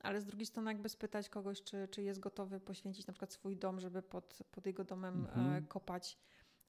[0.03, 3.57] ale z drugiej strony jakby spytać kogoś, czy, czy jest gotowy poświęcić na przykład swój
[3.57, 5.67] dom, żeby pod, pod jego domem mm -hmm.
[5.67, 6.17] kopać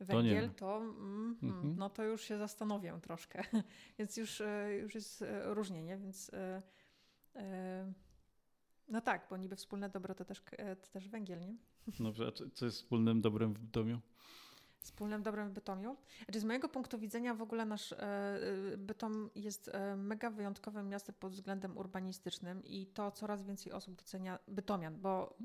[0.00, 1.76] węgiel, to, to mm, mm -hmm.
[1.76, 3.42] no to już się zastanowię troszkę.
[3.98, 5.98] Więc już, e, już jest e, różnie, nie?
[5.98, 6.30] Więc
[8.88, 10.42] no tak, bo niby wspólne dobro to też,
[10.80, 11.56] to też węgiel, nie?
[12.00, 13.98] Dobrze, a co jest wspólnym dobrem w domu?
[14.84, 15.96] Wspólnym dobrem w Bytomiu.
[16.24, 20.88] Znaczy z mojego punktu widzenia w ogóle nasz e, e, Bytom jest e, mega wyjątkowym
[20.88, 25.36] miastem pod względem urbanistycznym i to coraz więcej osób docenia Bytomian, bo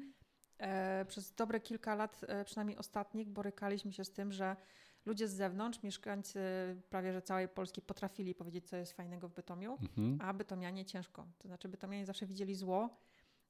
[1.07, 4.55] przez dobre kilka lat, przynajmniej ostatnich, borykaliśmy się z tym, że
[5.05, 6.39] ludzie z zewnątrz, mieszkańcy
[6.89, 10.19] prawie że całej Polski potrafili powiedzieć, co jest fajnego w Bytomiu, mhm.
[10.21, 11.27] a Bytomianie ciężko.
[11.37, 12.97] To znaczy Bytomianie zawsze widzieli zło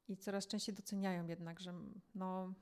[0.08, 1.74] i coraz częściej doceniają jednak, że
[2.16, 2.54] no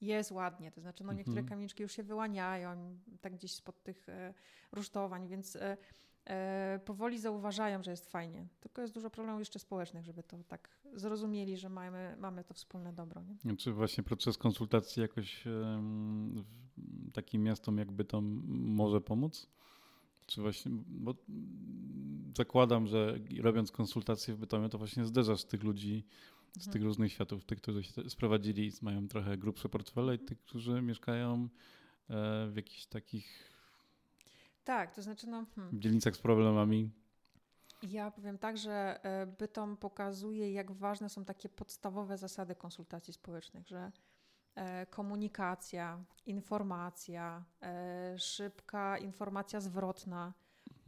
[0.00, 1.48] jest ładnie, to znaczy no niektóre mhm.
[1.48, 4.34] kamieniczki już się wyłaniają tak gdzieś spod tych e,
[4.72, 5.76] rusztowań, więc e,
[6.24, 8.46] e, powoli zauważają, że jest fajnie.
[8.60, 12.92] Tylko jest dużo problemów jeszcze społecznych, żeby to tak zrozumieli, że mamy, mamy to wspólne
[12.92, 13.22] dobro.
[13.44, 13.56] Nie?
[13.56, 15.44] Czy właśnie proces konsultacji jakoś
[17.12, 19.48] takim miastom jakby to może pomóc?
[20.26, 21.14] Czy właśnie, bo
[22.36, 26.04] zakładam, że robiąc konsultacje w Bytomie, to właśnie zderzasz tych ludzi
[26.58, 26.72] z mhm.
[26.72, 31.48] tych różnych światów, tych, którzy się sprowadzili, mają trochę grubsze portfele i tych, którzy mieszkają
[32.10, 33.58] e, w jakichś takich
[34.64, 35.80] tak, to znaczy no, hmm.
[35.80, 36.90] dzielnicach z problemami.
[37.82, 43.68] Ja powiem tak, że e, Bytom pokazuje, jak ważne są takie podstawowe zasady konsultacji społecznych,
[43.68, 43.92] że
[44.54, 47.44] e, komunikacja, informacja,
[48.16, 50.32] szybka informacja zwrotna,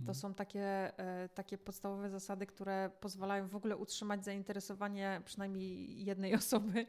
[0.07, 6.35] to są takie, e, takie podstawowe zasady, które pozwalają w ogóle utrzymać zainteresowanie przynajmniej jednej
[6.43, 6.87] osoby.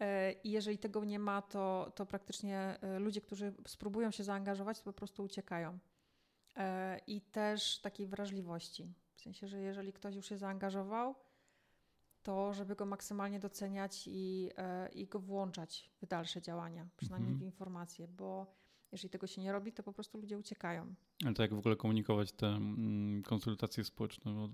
[0.00, 4.78] E, I jeżeli tego nie ma, to, to praktycznie e, ludzie, którzy spróbują się zaangażować,
[4.78, 5.78] to po prostu uciekają.
[7.06, 8.94] I też takiej wrażliwości.
[9.14, 11.14] W sensie, że jeżeli ktoś już się zaangażował,
[12.22, 14.50] to żeby go maksymalnie doceniać i,
[14.92, 17.50] i go włączać w dalsze działania, przynajmniej mhm.
[17.50, 18.46] w informacje, bo
[18.92, 20.94] jeżeli tego się nie robi, to po prostu ludzie uciekają.
[21.24, 24.32] Ale to jak w ogóle komunikować te mm, konsultacje społeczne?
[24.34, 24.48] Bo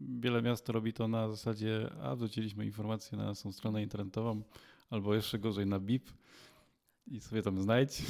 [0.00, 4.42] wiele miast robi to na zasadzie, a wrzuciliśmy informację na naszą stronę internetową,
[4.90, 6.10] albo jeszcze gorzej na BIP
[7.06, 8.02] i sobie tam znajdź.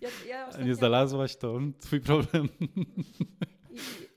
[0.00, 0.66] Ja, ja ostatnio...
[0.66, 2.48] Nie znalazłaś, to twój problem.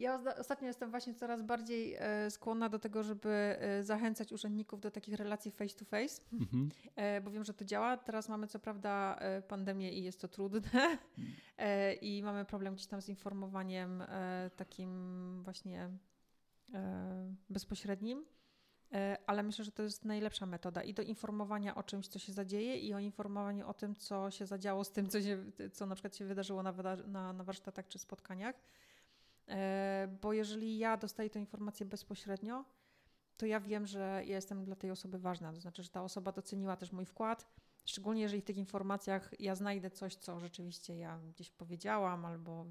[0.02, 4.92] Ja ostatnio jestem właśnie coraz bardziej e, skłonna do tego, żeby e, zachęcać urzędników do
[4.92, 6.70] takich relacji face to face, mhm.
[6.96, 7.98] E, bo wiem, że to działa.
[7.98, 10.98] Teraz mamy co prawda pandemię i jest to trudne
[12.02, 14.04] i mamy problem gdzieś tam z informowaniem
[14.56, 15.90] takim właśnie
[17.50, 18.26] bezpośrednim.
[19.26, 22.78] Ale myślę, że to jest najlepsza metoda i do informowania o czymś, co się zadzieje,
[22.78, 26.16] i o informowaniu o tym, co się zadziało z tym, co, się, co na przykład
[26.16, 26.74] się wydarzyło na,
[27.08, 28.56] na, na warsztatach czy spotkaniach
[30.22, 32.66] bo jeżeli ja dostaję tę informację bezpośrednio,
[33.38, 35.54] to ja wiem, że jestem dla tej osoby ważna.
[35.54, 37.48] To znaczy, że ta osoba doceniła też mój wkład,
[37.86, 42.66] szczególnie jeżeli w tych informacjach ja znajdę coś, co rzeczywiście ja gdzieś powiedziałam albo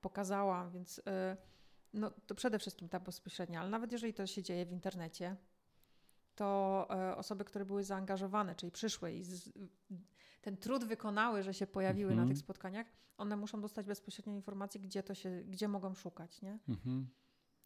[0.00, 1.36] pokazałam, więc e,
[1.92, 5.36] no, to przede wszystkim ta bezpośrednia, ale nawet jeżeli to się dzieje w internecie,
[6.34, 9.24] to e, osoby, które były zaangażowane, czyli przyszły i
[10.44, 12.28] ten trud wykonały, że się pojawiły na mhm.
[12.28, 16.58] tych spotkaniach, one muszą dostać bezpośrednią informację, gdzie to się, gdzie mogą szukać, nie?
[16.68, 17.08] Mhm.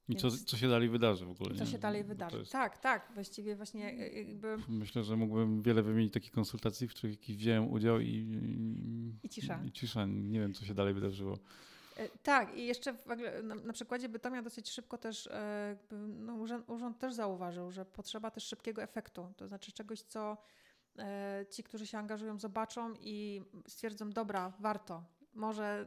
[0.09, 1.55] I co, co się dalej wydarzy w ogóle?
[1.55, 1.71] Co nie?
[1.71, 2.39] się dalej wydarzy?
[2.39, 2.53] Jest...
[2.53, 3.11] Tak, tak.
[3.15, 4.57] Właściwie właśnie e, jakby...
[4.69, 8.41] Myślę, że mógłbym wiele wymienić takich konsultacji, w których wziąłem udział i...
[9.23, 9.61] I cisza.
[9.65, 10.07] I cisza.
[10.07, 11.39] Nie wiem, co się dalej wydarzyło.
[11.97, 12.95] E, tak, i jeszcze
[13.43, 15.77] na, na przykładzie Bytomia dosyć szybko też e,
[16.09, 20.37] no, urząd, urząd, też zauważył, że potrzeba też szybkiego efektu, to znaczy czegoś, co
[21.51, 25.05] ci, którzy się angażują, zobaczą i stwierdzą, dobra, warto.
[25.35, 25.87] Może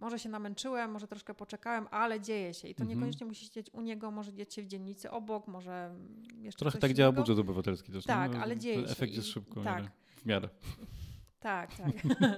[0.00, 2.68] może się namęczyłem, może troszkę poczekałem, ale dzieje się.
[2.68, 2.98] I to mhm.
[2.98, 5.94] niekoniecznie musi się dziać u niego, może dziać się w dzielnicy obok, może
[6.38, 8.04] jeszcze Trochę tak działa budżet obywatelski też.
[8.04, 8.40] Tak, nie?
[8.40, 8.92] ale dzieje się.
[8.92, 9.84] Efekt jest szybko, tak.
[10.16, 10.48] w miarę.
[11.40, 11.92] Tak, tak.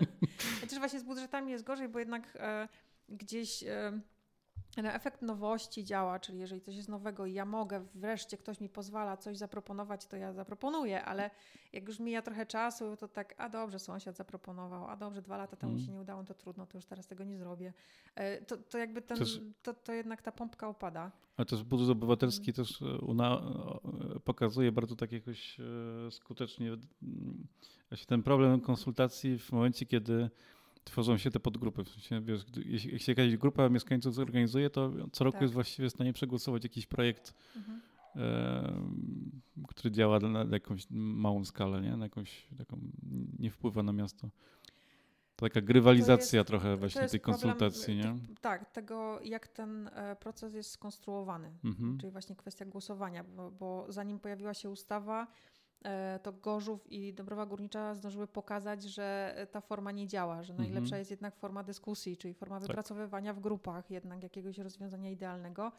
[0.61, 2.69] Chociaż właśnie z budżetami jest gorzej, bo jednak e,
[3.09, 3.63] gdzieś...
[3.63, 4.01] E,
[4.85, 9.17] efekt nowości działa, czyli jeżeli coś jest nowego i ja mogę, wreszcie ktoś mi pozwala
[9.17, 11.31] coś zaproponować, to ja zaproponuję, ale
[11.73, 15.57] jak już mija trochę czasu, to tak, a dobrze, sąsiad zaproponował, a dobrze, dwa lata
[15.57, 15.85] temu mm.
[15.85, 17.73] się nie udało, to trudno, to już teraz tego nie zrobię.
[18.15, 21.13] E, to, to jakby ten, też, to, to jednak ta pompka opada.
[21.37, 22.55] Ale też budżet obywatelski mm.
[22.55, 23.43] też e, una,
[24.15, 25.57] e, pokazuje bardzo tak jakoś
[26.11, 26.77] skutecznie
[27.89, 30.31] właśnie ten problem konsultacji w momencie, kiedy
[30.87, 31.85] tworzą się te podgrupy.
[31.85, 35.43] W sensie, wiesz, jeśli się jakaś grupa mieszkańców zorganizuje, to co roku tak.
[35.43, 37.81] jest właściwie w stanie przegłosować jakiś projekt, mhm.
[38.17, 41.97] e, który działa na, na, jakąś małą skalę, nie?
[41.97, 42.79] Na jakąś taką,
[43.39, 44.29] nie wpływa na miasto.
[45.37, 48.17] To taka grywalizacja jest, trochę właśnie tej konsultacji, nie?
[48.41, 51.99] tak, tego jak ten e, proces jest skonstruowany, mhm.
[51.99, 55.27] czyli właśnie kwestia głosowania, bo, bo zanim pojawiła się ustawa,
[56.23, 60.99] to Gorzów i Dąbrowa Górnicza zdążyły pokazać, że ta forma nie działa, że najlepsza mhm.
[60.99, 62.69] jest jednak forma dyskusji, czyli forma tak.
[62.69, 65.73] wypracowywania w grupach jednak jakiegoś rozwiązania idealnego.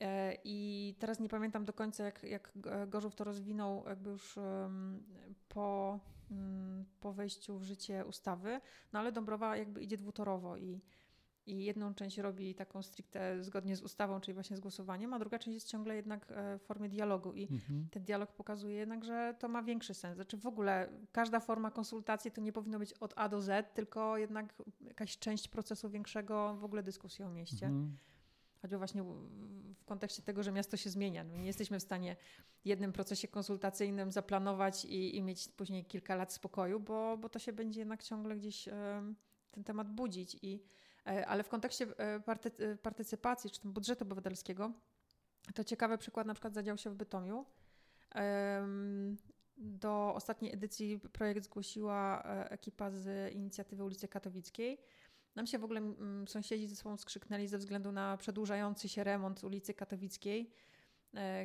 [0.00, 2.52] E, I teraz nie pamiętam do końca, jak, jak
[2.86, 4.38] Gorzów to rozwinął, jakby już
[5.48, 5.98] po,
[6.30, 8.60] mm, po wejściu w życie ustawy,
[8.92, 10.80] no ale Dąbrowa jakby idzie dwutorowo i
[11.46, 15.38] i jedną część robi taką stricte zgodnie z ustawą, czyli właśnie z głosowaniem, a druga
[15.38, 17.88] część jest ciągle jednak e, w formie dialogu i mhm.
[17.90, 20.14] ten dialog pokazuje jednak, że to ma większy sens.
[20.14, 24.16] Znaczy w ogóle każda forma konsultacji to nie powinno być od A do Z, tylko
[24.16, 27.66] jednak jakaś część procesu większego w ogóle dyskusji o mieście.
[27.66, 27.96] Mhm.
[28.62, 29.02] Choćby właśnie
[29.74, 31.24] w kontekście tego, że miasto się zmienia.
[31.24, 32.16] No nie jesteśmy w stanie
[32.62, 37.38] w jednym procesie konsultacyjnym zaplanować i, i mieć później kilka lat spokoju, bo, bo to
[37.38, 38.68] się będzie jednak ciągle gdzieś
[39.52, 40.60] ten temat budzić i
[41.04, 42.20] ale w kontekście e,
[42.58, 44.72] e, partycypacji, czy tam budżetu obywatelskiego,
[45.54, 47.46] to ciekawy przykład na przykład zadział się w Bytomiu.
[49.56, 54.78] Do ostatniej edycji projekt zgłosiła ekipa z inicjatywy ulicy Katowickiej.
[55.34, 55.94] Nam się w ogóle
[56.26, 60.50] sąsiedzi ze sobą skrzyknęli ze względu na przedłużający się remont ulicy Katowickiej,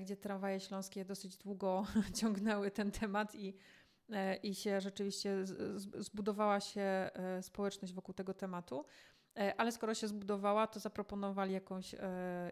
[0.01, 1.85] gdzie tramwaje śląskie dosyć długo
[2.19, 3.57] ciągnęły ten temat i,
[4.43, 5.45] i się rzeczywiście
[5.97, 7.09] zbudowała się
[7.41, 8.85] społeczność wokół tego tematu.
[9.38, 12.52] E, ale skoro się zbudowała, to zaproponowali jakąś, e,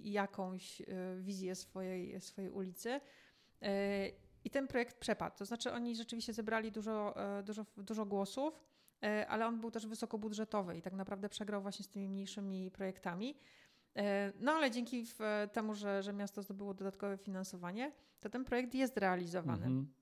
[0.00, 0.84] jakąś e,
[1.16, 3.00] wizję swojej, swojej ulicy.
[4.44, 5.36] I ten projekt przepadł.
[5.36, 8.64] To znaczy, oni rzeczywiście zebrali dużo, dużo, dużo głosów,
[9.28, 13.36] ale on był też wysokobudżetowy i tak naprawdę przegrał właśnie z tymi mniejszymi projektami.
[14.40, 15.06] No ale dzięki
[15.52, 19.66] temu, że, że miasto zdobyło dodatkowe finansowanie, to ten projekt jest realizowany.
[19.66, 19.92] Mhm.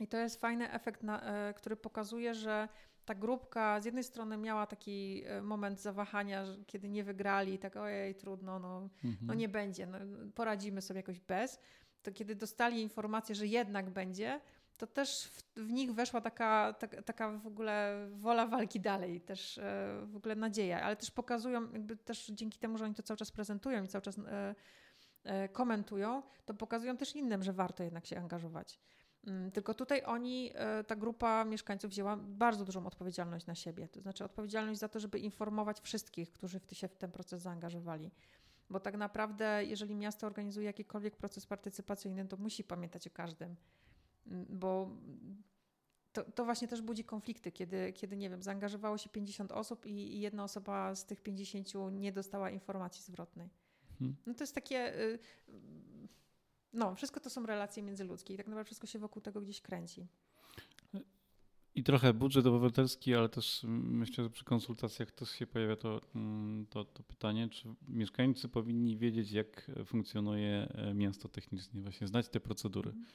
[0.00, 1.22] I to jest fajny efekt, na,
[1.56, 2.68] który pokazuje, że
[3.04, 8.14] ta grupka z jednej strony miała taki e, moment zawahania, kiedy nie wygrali, tak ojej,
[8.14, 9.26] trudno, no, no mhm.
[9.26, 9.98] no nie będzie, no,
[10.34, 11.60] poradzimy sobie jakoś bez.
[12.02, 14.40] To kiedy dostali informację, że jednak będzie,
[14.78, 19.58] to też w, w nich weszła taka, ta, taka w ogóle wola walki dalej, też
[19.58, 23.18] e, w ogóle nadzieja, ale też pokazują, jakby też dzięki temu, że oni to cały
[23.18, 24.54] czas prezentują i cały czas e,
[25.24, 28.80] e, komentują, to pokazują też innym, że warto jednak się angażować.
[29.26, 33.88] Mm, tylko tutaj oni, e, ta grupa mieszkańców wzięła bardzo dużą odpowiedzialność na siebie.
[33.88, 38.10] To znaczy odpowiedzialność za to, żeby informować wszystkich, którzy się w ten proces zaangażowali.
[38.70, 43.56] Bo tak naprawdę, jeżeli miasto organizuje jakikolwiek proces partycypacyjny, to musi pamiętać o każdym.
[44.26, 44.90] Mm, bo
[46.12, 49.90] to, to właśnie też budzi konflikty, kiedy, kiedy, nie wiem, zaangażowało się 50 osób i,
[49.90, 53.50] i jedna osoba z tych 50 nie dostała informacji zwrotnej.
[53.98, 54.16] Hmm.
[54.26, 54.92] No to jest takie.
[56.74, 60.06] No, wszystko to są relacje międzyludzkie i tak naprawdę wszystko się wokół tego gdzieś kręci.
[61.76, 66.66] I trochę budżet obywatelski, ale też myślę, że przy konsultacjach też się pojawia to, mm,
[66.66, 72.40] to, to, pytanie, czy mieszkańcy powinni wiedzieć, jak funkcjonuje e, miasto technicznie, właśnie znać te
[72.40, 72.90] procedury.
[72.90, 73.06] Mhm.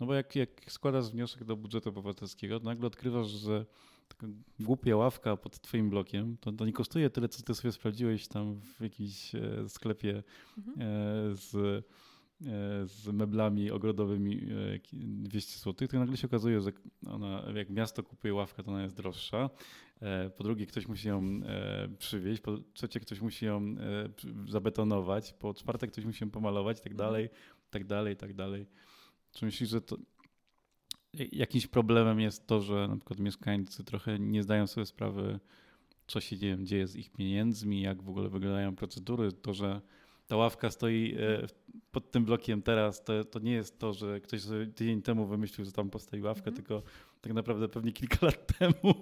[0.00, 3.66] No bo jak, jak składasz wniosek do budżetu obywatelskiego, to nagle odkrywasz, że
[4.08, 4.26] taka
[4.60, 8.60] głupia ławka pod twoim blokiem, to, to nie kosztuje tyle, co ty sobie sprawdziłeś tam
[8.60, 10.22] w jakimś e, sklepie
[10.58, 10.78] mhm.
[10.80, 11.84] E, z
[12.84, 14.46] z meblami ogrodowymi
[14.92, 16.72] 200 zł, to nagle się okazuje, że
[17.06, 19.50] ona, jak miasto kupuje ławkę, to ona jest droższa.
[20.36, 21.40] Po drugie, ktoś musi ją
[21.98, 23.74] przywieźć, po trzecie, ktoś musi ją
[24.48, 27.08] zabetonować, po czwarte, ktoś musi ją pomalować i tak mhm.
[27.08, 27.28] dalej,
[27.70, 28.66] tak dalej, tak dalej.
[29.32, 29.96] Czy myślisz, że to
[31.32, 35.40] jakimś problemem jest to, że na przykład mieszkańcy trochę nie zdają sobie sprawy,
[36.06, 39.80] co się dzieje, dzieje z ich pieniędzmi, jak w ogóle wyglądają procedury, to, że
[40.30, 41.46] ta ławka stoi e,
[41.90, 45.64] pod tym blokiem teraz, to, to nie jest to, że ktoś sobie tydzień temu wymyślił,
[45.64, 46.56] że tam postawi ławkę, mhm.
[46.56, 46.82] tylko
[47.20, 48.94] tak naprawdę pewnie kilka lat temu,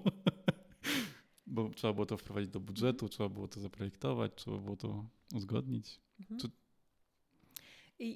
[1.46, 3.10] bo trzeba było to wprowadzić do budżetu, mhm.
[3.10, 6.00] trzeba było to zaprojektować, trzeba było to uzgodnić.
[6.20, 6.40] Mhm.
[6.40, 6.48] Czy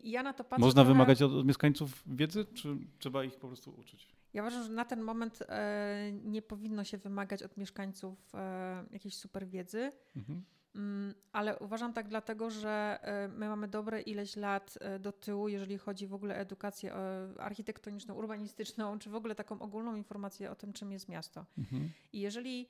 [0.05, 0.64] ja na to patrzę.
[0.64, 0.94] Można trochę...
[0.94, 4.09] wymagać od, mieszkańców wiedzy, czy trzeba ich po prostu uczyć?
[4.35, 9.16] Ja uważam, że na ten moment e, nie powinno się wymagać od mieszkańców e, jakiejś
[9.16, 9.92] super wiedzy.
[10.16, 10.42] Mhm.
[10.75, 15.49] Mm, ale uważam tak dlatego, że e, my mamy dobre ileś lat e, do tyłu,
[15.49, 16.95] jeżeli chodzi w ogóle o edukację
[17.39, 21.47] architektoniczną, urbanistyczną, czy w ogóle taką ogólną informację o tym, czym jest miasto.
[21.59, 21.91] Mhm.
[22.13, 22.69] I jeżeli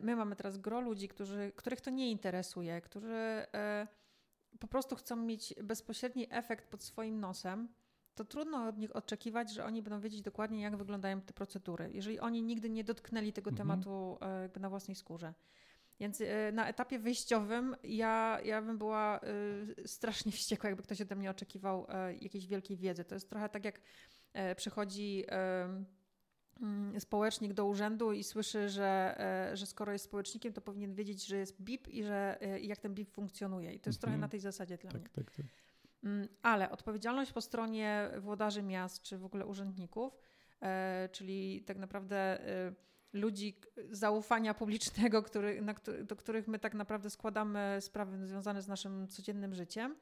[0.00, 3.46] my mamy teraz gro ludzi, którzy, których to nie interesuje, którzy
[4.58, 7.68] po prostu chcą mieć bezpośredni efekt pod swoim nosem,
[8.14, 12.20] to trudno od nich oczekiwać, że oni będą wiedzieć dokładnie, jak wyglądają te procedury, jeżeli
[12.20, 13.68] oni nigdy nie dotknęli tego mhm.
[13.68, 14.18] tematu
[14.60, 15.34] na własnej skórze.
[16.00, 21.16] Więc e, na etapie wyjściowym ja, ja bym była e, strasznie wściekła, jakby ktoś ode
[21.16, 21.86] mnie oczekiwał
[22.20, 23.04] jakiejś wielkiej wiedzy.
[23.04, 23.80] To jest trochę tak, jak
[24.56, 25.24] przychodzi
[26.62, 29.14] Mm, społecznik do urzędu i słyszy, że,
[29.52, 32.78] e, że skoro jest społecznikiem, to powinien wiedzieć, że jest BIP i że e, jak
[32.78, 33.74] ten BIP funkcjonuje.
[33.74, 34.00] I to jest mhm.
[34.00, 35.10] trochę na tej zasadzie dla tak, mnie.
[35.10, 35.46] Tak, tak.
[36.04, 40.18] Mm, ale odpowiedzialność po stronie włodarzy miast czy w ogóle urzędników,
[40.62, 42.38] e, czyli tak naprawdę
[43.12, 49.08] ludzi zaufania publicznego, który, na, do których my tak naprawdę składamy sprawy związane z naszym
[49.08, 49.96] codziennym życiem,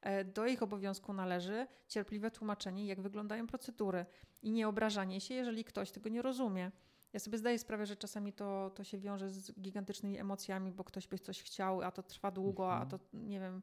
[0.00, 4.06] E, do ich obowiązku należy cierpliwe tłumaczenie, jak wyglądają procedury
[4.42, 6.70] i nie obrażanie się, jeżeli ktoś tego nie rozumie.
[7.12, 11.06] Ja sobie zdaję sprawę, że czasami to, to się wiąże z gigantycznymi emocjami, bo ktoś
[11.06, 13.28] by coś chciał, a to trwa długo, a to mhm.
[13.28, 13.62] nie wiem,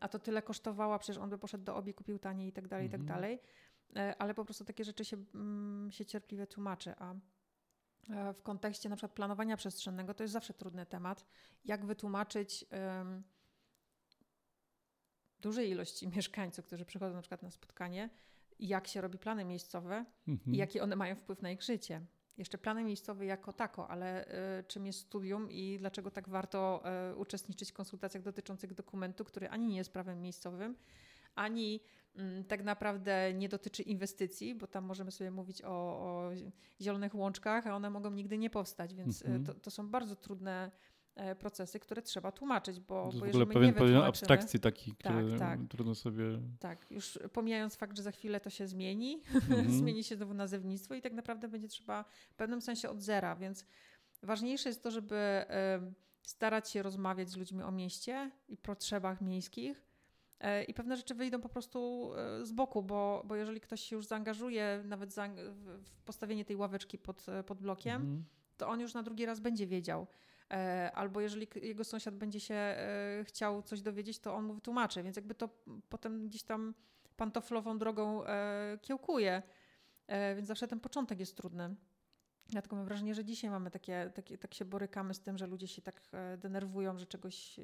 [0.00, 2.68] a to tyle kosztowało, a przecież on by poszedł do obie, kupił taniej i tak
[2.68, 3.20] dalej, i tak mhm.
[3.20, 3.40] dalej.
[3.96, 6.94] E, ale po prostu takie rzeczy się, mm, się cierpliwie tłumaczy.
[6.98, 7.14] A
[8.34, 11.26] w kontekście na przykład planowania przestrzennego to jest zawsze trudny temat.
[11.64, 12.64] Jak wytłumaczyć
[15.40, 18.10] dużej ilości mieszkańców, którzy przychodzą na przykład na spotkanie,
[18.58, 20.54] jak się robi plany miejscowe mhm.
[20.54, 22.06] i jaki one mają wpływ na ich życie.
[22.36, 24.24] Jeszcze plany miejscowe jako tako, ale
[24.60, 29.48] y, czym jest studium i dlaczego tak warto y, uczestniczyć w konsultacjach dotyczących dokumentu, który
[29.48, 30.76] ani nie jest prawem miejscowym,
[31.38, 31.80] ani
[32.16, 36.30] y, tak naprawdę nie dotyczy inwestycji, bo tam możemy sobie mówić o, o
[36.80, 39.44] zielonych łączkach, a one mogą nigdy nie powstać, więc mhm.
[39.44, 40.70] to, to są bardzo trudne
[41.18, 45.30] E, procesy, które trzeba tłumaczyć, bo, to bo w ogóle pewien poziom abstrakcji taki, który
[45.30, 45.60] tak, tak.
[45.68, 46.24] trudno sobie...
[46.60, 49.70] Tak, już pomijając fakt, że za chwilę to się zmieni, mm-hmm.
[49.78, 53.64] zmieni się znowu nazewnictwo i tak naprawdę będzie trzeba w pewnym sensie od zera, więc
[54.22, 55.44] ważniejsze jest to, żeby
[56.22, 59.87] starać się rozmawiać z ludźmi o mieście i potrzebach miejskich, e,
[60.68, 64.06] i pewne rzeczy wyjdą po prostu e, z boku, bo, bo jeżeli ktoś się już
[64.06, 68.24] zaangażuje nawet w postawienie tej ławeczki pod, pod blokiem, mm.
[68.56, 70.06] to on już na drugi raz będzie wiedział.
[70.50, 75.02] E, albo jeżeli jego sąsiad będzie się e, chciał coś dowiedzieć, to on mu wytłumaczy,
[75.02, 75.48] więc jakby to
[75.88, 76.74] potem gdzieś tam
[77.16, 79.42] pantoflową drogą e, kiełkuje,
[80.36, 81.74] więc zawsze ten początek jest trudny.
[82.48, 85.68] Dlatego mam wrażenie, że dzisiaj mamy takie, takie, tak się borykamy z tym, że ludzie
[85.68, 86.02] się tak
[86.38, 87.60] denerwują, że czegoś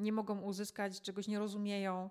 [0.00, 2.10] nie mogą uzyskać, czegoś nie rozumieją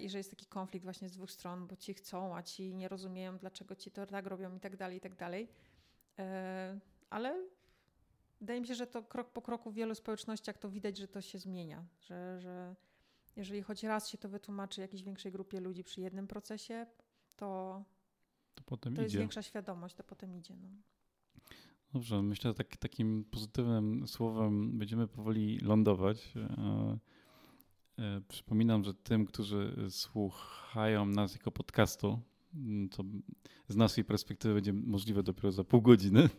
[0.00, 2.88] i że jest taki konflikt właśnie z dwóch stron, bo ci chcą, a ci nie
[2.88, 5.48] rozumieją, dlaczego ci to tak robią i tak dalej, i tak dalej.
[7.10, 7.42] Ale
[8.40, 11.20] wydaje mi się, że to krok po kroku w wielu społecznościach to widać, że to
[11.20, 12.74] się zmienia, że, że
[13.36, 16.86] jeżeli choć raz się to wytłumaczy jakiejś większej grupie ludzi przy jednym procesie,
[17.36, 17.82] to,
[18.54, 20.56] to, potem to jest większa świadomość, to potem idzie.
[20.56, 20.68] No.
[21.96, 26.32] Dobrze, myślę, że tak, takim pozytywnym słowem będziemy powoli lądować.
[26.36, 26.98] E,
[27.98, 32.20] e, przypominam, że tym, którzy słuchają nas jako podcastu,
[32.90, 33.04] to
[33.68, 36.28] z naszej perspektywy będzie możliwe dopiero za pół godziny.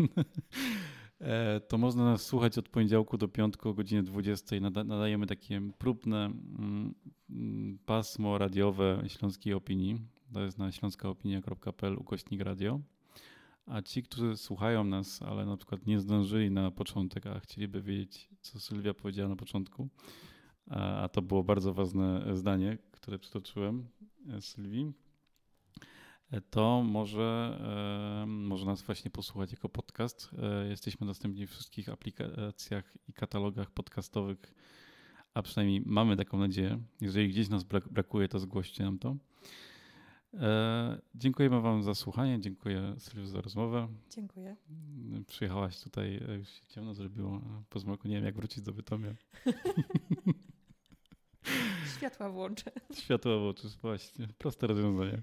[1.19, 4.55] E, to można nas słuchać od poniedziałku do piątku o godzinie 20.
[4.59, 6.31] Nadajemy takie próbne
[7.85, 10.01] pasmo radiowe Śląskiej Opinii.
[10.33, 12.79] To jest na śląskaopinia.pl ukośnik radio.
[13.67, 18.29] A ci, którzy słuchają nas, ale na przykład nie zdążyli na początek, a chcieliby wiedzieć,
[18.41, 19.89] co Sylwia powiedziała na początku,
[20.69, 23.87] a to było bardzo ważne zdanie, które przytoczyłem
[24.29, 24.93] e, Sylwii,
[26.49, 27.59] to może,
[28.27, 30.29] może nas właśnie posłuchać jako podcast.
[30.43, 34.53] E, jesteśmy dostępni w wszystkich aplikacjach i katalogach podcastowych
[35.37, 36.79] a przynajmniej mamy taką nadzieję.
[37.01, 39.15] Jeżeli gdzieś nas brakuje, to zgłoście nam to.
[40.33, 42.39] E, dziękujemy Wam za słuchanie.
[42.39, 43.87] Dziękuję Sylwiu za rozmowę.
[44.09, 44.55] Dziękuję.
[45.27, 48.07] Przyjechałaś tutaj, e, już się ciemno zrobiło po zmroku.
[48.07, 49.15] Nie wiem, jak wrócić do Bytomia.
[51.97, 52.71] Światła włączę.
[52.93, 54.27] Światła włączę, właśnie.
[54.37, 55.21] Proste rozwiązanie.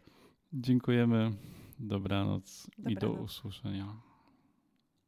[0.53, 1.33] Dziękujemy.
[1.79, 2.93] Dobranoc, Dobranoc.
[2.93, 3.97] i do usłyszenia.